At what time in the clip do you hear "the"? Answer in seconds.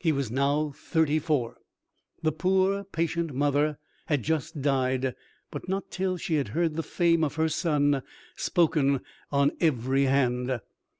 2.24-2.32, 6.74-6.82